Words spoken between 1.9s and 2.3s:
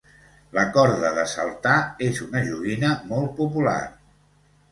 és